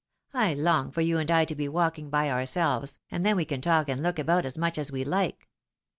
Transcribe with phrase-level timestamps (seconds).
[0.33, 3.61] I long for you and I to be walking by ourselves, and then we can
[3.61, 5.47] talk and look about as much as we like."